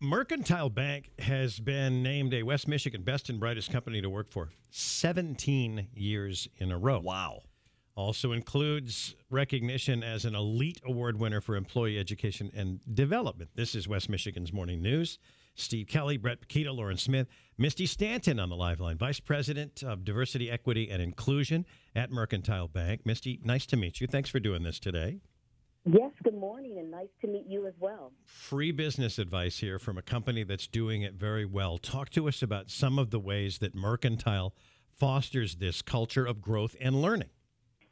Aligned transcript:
Mercantile 0.00 0.68
Bank 0.68 1.10
has 1.20 1.58
been 1.58 2.02
named 2.02 2.34
a 2.34 2.42
West 2.42 2.68
Michigan 2.68 3.02
best 3.02 3.30
and 3.30 3.40
brightest 3.40 3.72
company 3.72 4.02
to 4.02 4.10
work 4.10 4.30
for 4.30 4.50
17 4.68 5.88
years 5.94 6.48
in 6.58 6.70
a 6.70 6.76
row. 6.76 7.00
Wow. 7.00 7.40
Also 7.94 8.32
includes 8.32 9.16
recognition 9.30 10.02
as 10.02 10.26
an 10.26 10.34
elite 10.34 10.82
award 10.84 11.18
winner 11.18 11.40
for 11.40 11.56
employee 11.56 11.98
education 11.98 12.50
and 12.54 12.80
development. 12.94 13.48
This 13.54 13.74
is 13.74 13.88
West 13.88 14.10
Michigan's 14.10 14.52
Morning 14.52 14.82
News. 14.82 15.18
Steve 15.54 15.86
Kelly, 15.86 16.18
Brett 16.18 16.42
Paquita, 16.42 16.70
Lauren 16.70 16.98
Smith, 16.98 17.26
Misti 17.58 17.88
Stanton 17.88 18.38
on 18.38 18.50
the 18.50 18.56
live 18.56 18.80
line, 18.80 18.98
Vice 18.98 19.20
President 19.20 19.82
of 19.82 20.04
Diversity, 20.04 20.50
Equity, 20.50 20.90
and 20.90 21.00
Inclusion 21.00 21.64
at 21.94 22.10
Mercantile 22.10 22.68
Bank. 22.68 23.04
Misti, 23.04 23.42
nice 23.42 23.64
to 23.64 23.78
meet 23.78 24.02
you. 24.02 24.06
Thanks 24.06 24.28
for 24.28 24.40
doing 24.40 24.62
this 24.62 24.78
today. 24.78 25.20
Yes, 25.88 26.10
good 26.24 26.34
morning, 26.34 26.78
and 26.80 26.90
nice 26.90 27.06
to 27.20 27.28
meet 27.28 27.46
you 27.46 27.68
as 27.68 27.74
well. 27.78 28.10
Free 28.24 28.72
business 28.72 29.20
advice 29.20 29.58
here 29.58 29.78
from 29.78 29.96
a 29.96 30.02
company 30.02 30.42
that's 30.42 30.66
doing 30.66 31.02
it 31.02 31.14
very 31.14 31.44
well. 31.44 31.78
Talk 31.78 32.10
to 32.10 32.26
us 32.26 32.42
about 32.42 32.72
some 32.72 32.98
of 32.98 33.10
the 33.10 33.20
ways 33.20 33.58
that 33.58 33.72
Mercantile 33.72 34.52
fosters 34.98 35.56
this 35.56 35.82
culture 35.82 36.26
of 36.26 36.42
growth 36.42 36.74
and 36.80 37.00
learning. 37.00 37.28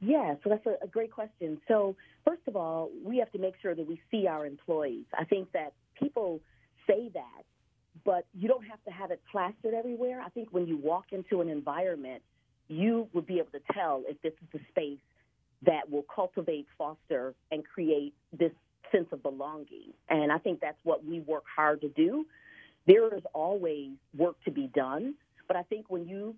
Yeah, 0.00 0.36
so 0.42 0.48
that's 0.48 0.64
a, 0.64 0.82
a 0.82 0.88
great 0.88 1.12
question. 1.12 1.60
So, 1.68 1.94
first 2.26 2.40
of 2.46 2.56
all, 2.56 2.90
we 3.04 3.18
have 3.18 3.30
to 3.32 3.38
make 3.38 3.56
sure 3.60 3.74
that 3.74 3.86
we 3.86 4.00
see 4.10 4.26
our 4.26 4.46
employees. 4.46 5.04
I 5.12 5.24
think 5.24 5.52
that 5.52 5.74
people 6.00 6.40
say 6.86 7.10
that, 7.12 7.42
but 8.06 8.24
you 8.32 8.48
don't 8.48 8.64
have 8.64 8.82
to 8.84 8.90
have 8.90 9.10
it 9.10 9.20
plastered 9.30 9.74
everywhere. 9.74 10.22
I 10.24 10.30
think 10.30 10.48
when 10.50 10.66
you 10.66 10.78
walk 10.78 11.12
into 11.12 11.42
an 11.42 11.50
environment, 11.50 12.22
you 12.68 13.08
will 13.12 13.20
be 13.20 13.34
able 13.34 13.50
to 13.50 13.60
tell 13.74 14.02
if 14.08 14.20
this 14.22 14.32
is 14.32 14.60
a 14.62 14.64
space 14.70 14.98
that 15.64 15.90
will 15.90 16.04
cultivate, 16.14 16.66
foster, 16.76 17.34
and 17.50 17.64
create 17.64 18.14
this 18.32 18.52
sense 18.90 19.06
of 19.12 19.22
belonging. 19.22 19.92
And 20.08 20.30
I 20.30 20.38
think 20.38 20.60
that's 20.60 20.78
what 20.82 21.04
we 21.04 21.20
work 21.20 21.44
hard 21.54 21.80
to 21.82 21.88
do. 21.88 22.26
There 22.86 23.14
is 23.14 23.22
always 23.32 23.90
work 24.16 24.36
to 24.44 24.50
be 24.50 24.68
done, 24.74 25.14
but 25.46 25.56
I 25.56 25.62
think 25.62 25.86
when 25.88 26.06
you, 26.06 26.34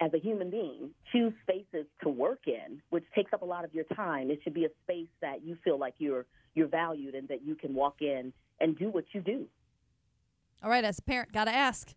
as 0.00 0.12
a 0.14 0.18
human 0.18 0.50
being, 0.50 0.90
choose 1.12 1.32
spaces 1.42 1.86
to 2.02 2.08
work 2.08 2.40
in, 2.46 2.80
which 2.90 3.04
takes 3.14 3.32
up 3.32 3.42
a 3.42 3.44
lot 3.44 3.64
of 3.64 3.74
your 3.74 3.84
time, 3.94 4.30
it 4.30 4.40
should 4.42 4.54
be 4.54 4.64
a 4.64 4.70
space 4.84 5.08
that 5.20 5.44
you 5.44 5.56
feel 5.62 5.78
like 5.78 5.94
you're 5.98 6.26
you're 6.54 6.68
valued 6.68 7.16
and 7.16 7.26
that 7.28 7.44
you 7.44 7.56
can 7.56 7.74
walk 7.74 7.96
in 8.00 8.32
and 8.60 8.78
do 8.78 8.88
what 8.88 9.04
you 9.12 9.20
do. 9.20 9.46
All 10.62 10.70
right, 10.70 10.84
as 10.84 11.00
a 11.00 11.02
parent, 11.02 11.32
got 11.32 11.46
to 11.46 11.54
ask, 11.54 11.92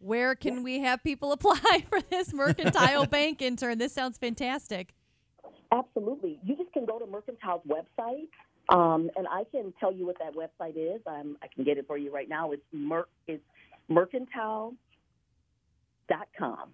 where 0.00 0.34
can 0.34 0.64
we 0.64 0.80
have 0.80 1.02
people 1.02 1.32
apply 1.38 1.86
for 1.88 2.00
this 2.02 2.34
Mercantile 2.34 3.06
Bank 3.10 3.40
intern? 3.40 3.78
This 3.78 3.92
sounds 3.92 4.18
fantastic. 4.18 4.94
Absolutely. 5.74 6.38
You 6.44 6.56
just 6.56 6.72
can 6.72 6.84
go 6.86 6.98
to 6.98 7.04
Mercantile's 7.06 7.62
website, 7.66 8.28
um, 8.68 9.10
and 9.16 9.26
I 9.28 9.42
can 9.50 9.72
tell 9.80 9.92
you 9.92 10.06
what 10.06 10.16
that 10.20 10.32
website 10.34 10.76
is. 10.76 11.00
Um, 11.06 11.36
I 11.42 11.48
can 11.54 11.64
get 11.64 11.78
it 11.78 11.86
for 11.86 11.98
you 11.98 12.12
right 12.12 12.28
now. 12.28 12.52
It's 12.52 12.62
mer- 12.72 13.08
it's 13.26 13.42
mercantile.com. 13.88 14.76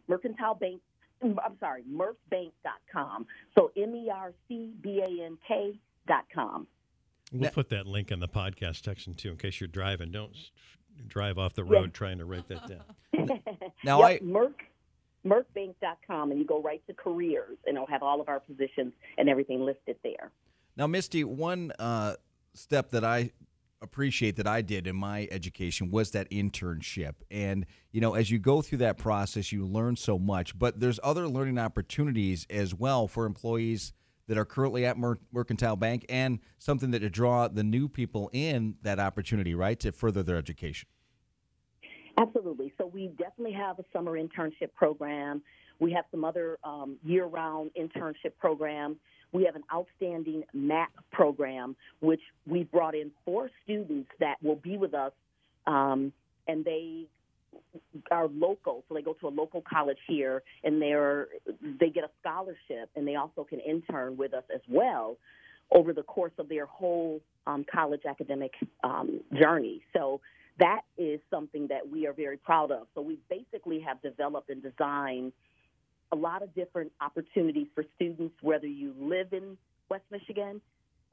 Mercantile 0.08 0.54
Bank. 0.54 0.80
I'm 1.22 1.56
sorry, 1.60 1.82
mercbank.com. 1.90 3.26
So 3.56 3.70
M 3.76 3.94
E 3.94 4.10
R 4.12 4.32
C 4.48 4.72
B 4.80 5.00
A 5.02 5.24
N 5.24 5.36
K 5.46 5.78
dot 6.06 6.24
com. 6.34 6.66
We'll 7.32 7.42
Now- 7.42 7.50
put 7.50 7.68
that 7.70 7.86
link 7.86 8.10
in 8.10 8.20
the 8.20 8.28
podcast 8.28 8.82
section 8.84 9.14
too, 9.14 9.30
in 9.30 9.36
case 9.36 9.60
you're 9.60 9.68
driving. 9.68 10.10
Don't 10.10 10.32
s- 10.34 10.50
drive 11.06 11.38
off 11.38 11.54
the 11.54 11.64
road 11.64 11.92
trying 11.94 12.18
to 12.18 12.24
write 12.24 12.48
that 12.48 12.66
down. 12.68 12.84
Now 13.84 14.00
yep, 14.08 14.22
I 14.22 14.24
Merc, 14.24 14.62
mercbank.com, 15.26 16.30
and 16.30 16.40
you 16.40 16.46
go 16.46 16.62
right 16.62 16.82
to 16.86 16.94
careers, 16.94 17.58
and 17.66 17.76
it'll 17.76 17.86
have 17.86 18.02
all 18.02 18.20
of 18.20 18.28
our 18.28 18.40
positions 18.40 18.92
and 19.18 19.28
everything 19.28 19.64
listed 19.64 19.96
there. 20.02 20.30
now 20.76 20.86
Misti, 20.86 21.24
one 21.24 21.72
uh, 21.78 22.14
step 22.54 22.90
that 22.90 23.04
I 23.04 23.30
appreciate 23.82 24.36
that 24.36 24.46
I 24.46 24.60
did 24.62 24.86
in 24.86 24.96
my 24.96 25.26
education 25.30 25.90
was 25.90 26.10
that 26.10 26.30
internship. 26.30 27.14
And 27.30 27.66
you 27.92 28.00
know, 28.00 28.14
as 28.14 28.30
you 28.30 28.38
go 28.38 28.62
through 28.62 28.78
that 28.78 28.98
process, 28.98 29.52
you 29.52 29.66
learn 29.66 29.96
so 29.96 30.18
much. 30.18 30.58
But 30.58 30.80
there's 30.80 31.00
other 31.02 31.28
learning 31.28 31.58
opportunities 31.58 32.46
as 32.50 32.74
well 32.74 33.08
for 33.08 33.26
employees 33.26 33.92
that 34.28 34.38
are 34.38 34.44
currently 34.44 34.86
at 34.86 34.96
Mer- 34.96 35.18
Mercantile 35.32 35.74
Bank, 35.74 36.06
and 36.08 36.38
something 36.58 36.92
that 36.92 37.00
to 37.00 37.10
draw 37.10 37.48
the 37.48 37.64
new 37.64 37.88
people 37.88 38.30
in 38.32 38.76
that 38.82 39.00
opportunity, 39.00 39.56
right, 39.56 39.80
to 39.80 39.90
further 39.90 40.22
their 40.22 40.36
education. 40.36 40.88
Absolutely. 42.20 42.72
So 42.76 42.86
we 42.86 43.08
definitely 43.18 43.52
have 43.52 43.78
a 43.78 43.84
summer 43.92 44.12
internship 44.12 44.74
program. 44.76 45.42
We 45.78 45.92
have 45.92 46.04
some 46.10 46.24
other 46.24 46.58
um, 46.64 46.96
year-round 47.02 47.70
internship 47.80 48.32
programs. 48.38 48.96
We 49.32 49.44
have 49.44 49.56
an 49.56 49.62
outstanding 49.72 50.44
MAP 50.52 50.90
program, 51.12 51.76
which 52.00 52.20
we've 52.46 52.70
brought 52.70 52.94
in 52.94 53.10
four 53.24 53.50
students 53.64 54.10
that 54.18 54.36
will 54.42 54.56
be 54.56 54.76
with 54.76 54.92
us, 54.92 55.12
um, 55.66 56.12
and 56.46 56.64
they 56.64 57.06
are 58.10 58.28
local, 58.28 58.84
so 58.88 58.94
they 58.94 59.02
go 59.02 59.14
to 59.14 59.28
a 59.28 59.30
local 59.30 59.62
college 59.62 59.98
here, 60.06 60.42
and 60.64 60.82
they're 60.82 61.28
they 61.78 61.88
get 61.90 62.04
a 62.04 62.10
scholarship, 62.20 62.90
and 62.96 63.06
they 63.06 63.14
also 63.14 63.44
can 63.44 63.60
intern 63.60 64.16
with 64.16 64.34
us 64.34 64.44
as 64.52 64.60
well 64.68 65.16
over 65.72 65.92
the 65.92 66.02
course 66.02 66.32
of 66.38 66.48
their 66.48 66.66
whole 66.66 67.20
um, 67.46 67.64
college 67.70 68.02
academic 68.08 68.52
um, 68.84 69.20
journey. 69.40 69.82
So 69.92 70.20
that 70.58 70.82
is 70.98 71.20
something 71.30 71.68
that 71.68 71.88
we 71.90 72.06
are 72.06 72.12
very 72.12 72.36
proud 72.36 72.70
of. 72.70 72.86
So 72.94 73.00
we 73.00 73.18
basically 73.28 73.80
have 73.80 74.00
developed 74.02 74.50
and 74.50 74.62
designed 74.62 75.32
a 76.12 76.16
lot 76.16 76.42
of 76.42 76.54
different 76.54 76.92
opportunities 77.00 77.68
for 77.74 77.84
students, 77.96 78.34
whether 78.42 78.66
you 78.66 78.94
live 78.98 79.32
in 79.32 79.56
West 79.88 80.04
Michigan 80.10 80.60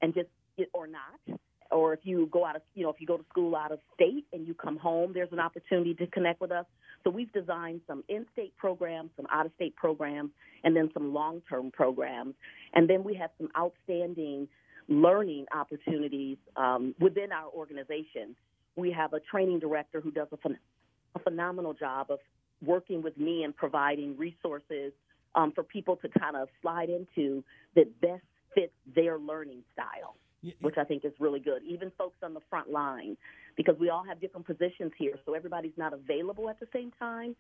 and 0.02 0.14
just 0.14 0.28
or 0.74 0.88
not, 0.88 1.40
or 1.70 1.94
if 1.94 2.00
you 2.04 2.28
go 2.32 2.44
out 2.44 2.56
of 2.56 2.64
you 2.74 2.84
know 2.84 2.90
if 2.90 3.00
you 3.00 3.06
go 3.06 3.18
to 3.18 3.26
school 3.30 3.56
out 3.56 3.72
of 3.72 3.80
state 3.94 4.26
and 4.34 4.48
you 4.48 4.56
come 4.56 4.78
home, 4.78 5.12
there's 5.14 5.32
an 5.32 5.40
opportunity 5.40 5.94
to 5.94 6.08
connect 6.08 6.42
with 6.42 6.52
us. 6.52 6.66
So 7.04 7.12
we've 7.12 7.32
designed 7.32 7.82
some 7.88 8.04
in-state 8.10 8.58
programs, 8.58 9.12
some 9.16 9.28
out-of-state 9.32 9.76
programs, 9.76 10.32
and 10.64 10.76
then 10.76 10.90
some 10.94 11.14
long-term 11.14 11.72
programs, 11.72 12.34
and 12.74 12.90
then 12.90 13.04
we 13.04 13.14
have 13.16 13.30
some 13.38 13.50
outstanding 13.56 14.48
learning 14.88 15.46
opportunities 15.54 16.38
um, 16.56 16.96
within 17.00 17.32
our 17.32 17.50
organization. 17.50 18.36
We 18.76 18.92
have 18.92 19.14
a 19.14 19.20
training 19.20 19.60
director 19.60 20.02
who 20.02 20.12
does 20.12 20.28
a, 20.32 20.38
phen- 20.38 20.58
a 21.16 21.20
phenomenal 21.20 21.74
job 21.74 22.08
of 22.10 22.20
working 22.64 23.02
with 23.02 23.18
me 23.18 23.44
and 23.44 23.56
providing 23.56 24.18
resources 24.18 24.94
um, 25.36 25.52
for 25.52 25.64
people 25.64 25.98
to 25.98 26.10
kind 26.10 26.36
of 26.36 26.48
slide 26.62 26.90
into 26.90 27.44
that 27.76 28.02
best 28.02 28.24
fits 28.56 28.74
their 28.96 29.20
learning 29.20 29.64
style, 29.74 30.16
Y- 30.44 30.54
which 30.62 30.78
I 30.78 30.84
think 30.84 31.06
is 31.06 31.14
really 31.20 31.40
good. 31.40 31.62
Even 31.64 31.92
folks 31.98 32.18
on 32.24 32.34
the 32.34 32.42
front 32.50 32.72
line, 32.72 33.18
because 33.56 33.76
we 33.80 33.90
all 33.90 34.04
have 34.04 34.20
different 34.22 34.48
positions 34.48 34.92
here, 34.98 35.14
so 35.26 35.34
everybody's 35.34 35.78
not 35.78 35.94
available 35.94 36.50
at 36.50 36.60
the 36.60 36.68
same 36.74 36.92
time. 36.98 37.36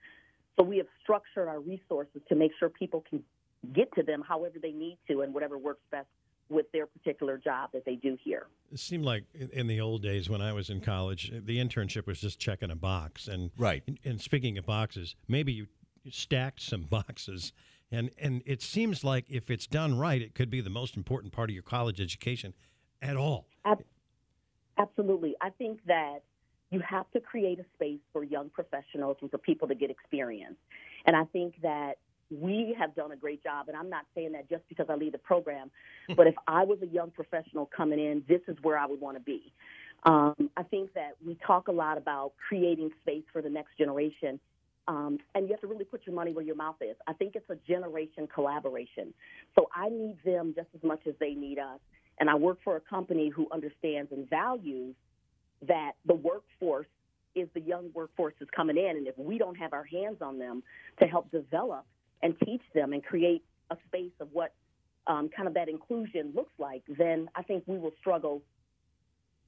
So 0.55 0.63
we 0.63 0.77
have 0.77 0.87
structured 1.01 1.47
our 1.47 1.59
resources 1.59 2.21
to 2.29 2.35
make 2.35 2.51
sure 2.59 2.69
people 2.69 3.03
can 3.09 3.23
get 3.73 3.93
to 3.95 4.03
them 4.03 4.23
however 4.27 4.55
they 4.61 4.71
need 4.71 4.97
to 5.09 5.21
and 5.21 5.33
whatever 5.33 5.57
works 5.57 5.81
best 5.91 6.07
with 6.49 6.71
their 6.71 6.85
particular 6.85 7.37
job 7.37 7.71
that 7.73 7.85
they 7.85 7.95
do 7.95 8.17
here. 8.23 8.47
It 8.71 8.79
seemed 8.79 9.05
like 9.05 9.25
in- 9.33 9.49
in 9.51 9.67
the 9.67 9.79
old 9.81 10.01
days 10.01 10.29
when 10.29 10.41
I 10.41 10.53
was 10.53 10.69
in 10.69 10.81
college, 10.81 11.29
the 11.33 11.57
internship 11.57 12.05
was 12.05 12.19
just 12.21 12.39
checking 12.39 12.71
a 12.71 12.75
box. 12.75 13.27
And 13.27 13.51
Right. 13.57 13.83
And 14.03 14.21
speaking 14.21 14.57
of 14.57 14.65
boxes, 14.65 15.15
maybe 15.27 15.51
you 15.53 15.67
stacked 16.09 16.61
some 16.61 16.83
boxes, 16.89 17.53
and 17.91 18.11
and 18.17 18.41
it 18.45 18.61
seems 18.61 19.03
like 19.03 19.29
if 19.29 19.49
it's 19.49 19.67
done 19.67 19.97
right, 19.97 20.21
it 20.21 20.35
could 20.35 20.49
be 20.49 20.61
the 20.61 20.69
most 20.69 20.95
important 20.97 21.33
part 21.33 21.49
of 21.49 21.53
your 21.53 21.63
college 21.63 21.99
education 22.01 22.53
at 23.01 23.15
all. 23.17 23.47
Ab- 23.65 23.83
Absolutely. 24.77 25.35
I 25.41 25.49
think 25.49 25.79
that 25.85 26.19
you 26.69 26.79
have 26.81 27.09
to 27.11 27.19
create 27.19 27.59
a 27.59 27.65
space 27.75 27.99
for 28.13 28.23
young 28.23 28.49
professionals 28.49 29.17
and 29.21 29.31
for 29.31 29.37
people 29.37 29.67
to 29.69 29.75
get 29.75 29.89
experience. 29.89 30.57
And 31.05 31.15
I 31.15 31.23
think 31.25 31.55
that 31.61 31.97
we 32.29 32.75
have 32.77 32.95
done 32.95 33.11
a 33.11 33.15
great 33.15 33.43
job. 33.43 33.67
And 33.67 33.77
I'm 33.77 33.89
not 33.89 34.05
saying 34.15 34.33
that 34.33 34.49
just 34.49 34.63
because 34.69 34.87
I 34.89 34.95
lead 34.95 35.13
the 35.13 35.19
program, 35.19 35.71
but 36.15 36.27
if 36.27 36.35
I 36.47 36.63
was 36.63 36.79
a 36.81 36.87
young 36.87 37.11
professional 37.11 37.65
coming 37.65 37.99
in, 37.99 38.23
this 38.27 38.41
is 38.47 38.57
where 38.61 38.77
I 38.77 38.85
would 38.85 38.99
want 38.99 39.17
to 39.17 39.23
be. 39.23 39.53
Um, 40.03 40.49
I 40.55 40.63
think 40.63 40.93
that 40.93 41.15
we 41.25 41.37
talk 41.45 41.67
a 41.67 41.71
lot 41.71 41.97
about 41.97 42.33
creating 42.47 42.91
space 43.01 43.23
for 43.31 43.41
the 43.41 43.49
next 43.49 43.77
generation. 43.77 44.39
Um, 44.87 45.17
and 45.35 45.47
you 45.47 45.51
have 45.51 45.61
to 45.61 45.67
really 45.67 45.83
put 45.83 46.01
your 46.05 46.15
money 46.15 46.31
where 46.31 46.45
your 46.45 46.55
mouth 46.55 46.77
is. 46.81 46.95
I 47.07 47.13
think 47.13 47.35
it's 47.35 47.49
a 47.49 47.57
generation 47.67 48.27
collaboration. 48.33 49.13
So 49.55 49.69
I 49.75 49.89
need 49.89 50.17
them 50.23 50.53
just 50.55 50.69
as 50.75 50.83
much 50.83 51.01
as 51.07 51.13
they 51.19 51.33
need 51.33 51.59
us. 51.59 51.79
And 52.19 52.29
I 52.29 52.35
work 52.35 52.59
for 52.63 52.77
a 52.77 52.79
company 52.79 53.29
who 53.29 53.47
understands 53.51 54.11
and 54.11 54.29
values 54.29 54.95
that 55.67 55.93
the 56.05 56.13
workforce 56.13 56.87
is 57.35 57.47
the 57.53 57.61
young 57.61 57.89
workforce 57.93 58.33
is 58.41 58.47
coming 58.55 58.77
in, 58.77 58.97
and 58.97 59.07
if 59.07 59.17
we 59.17 59.37
don't 59.37 59.55
have 59.55 59.73
our 59.73 59.83
hands 59.83 60.17
on 60.21 60.39
them 60.39 60.63
to 60.99 61.05
help 61.05 61.29
develop 61.31 61.85
and 62.21 62.35
teach 62.45 62.61
them 62.73 62.93
and 62.93 63.03
create 63.03 63.43
a 63.69 63.77
space 63.87 64.11
of 64.19 64.29
what 64.31 64.53
um, 65.07 65.29
kind 65.35 65.47
of 65.47 65.53
that 65.53 65.69
inclusion 65.69 66.31
looks 66.35 66.53
like, 66.57 66.83
then 66.97 67.29
I 67.35 67.43
think 67.43 67.63
we 67.65 67.77
will 67.77 67.93
struggle, 67.99 68.43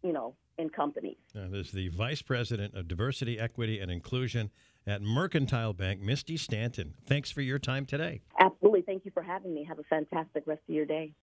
you 0.03 0.13
know, 0.13 0.35
in 0.57 0.69
companies. 0.69 1.17
Uh, 1.35 1.47
there's 1.49 1.71
the 1.71 1.89
Vice 1.89 2.21
President 2.21 2.75
of 2.75 2.87
Diversity, 2.87 3.39
Equity, 3.39 3.79
and 3.79 3.89
Inclusion 3.91 4.51
at 4.85 5.01
Mercantile 5.01 5.73
Bank, 5.73 6.01
Misti 6.01 6.37
Stanton. 6.39 6.95
Thanks 7.05 7.31
for 7.31 7.41
your 7.41 7.59
time 7.59 7.85
today. 7.85 8.21
Absolutely. 8.39 8.81
Thank 8.81 9.05
you 9.05 9.11
for 9.11 9.23
having 9.23 9.53
me. 9.53 9.63
Have 9.65 9.79
a 9.79 9.83
fantastic 9.83 10.43
rest 10.47 10.61
of 10.67 10.75
your 10.75 10.85
day. 10.85 11.13